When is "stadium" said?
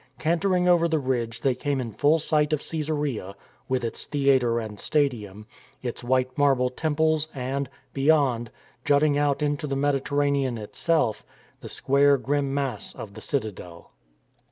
4.79-5.45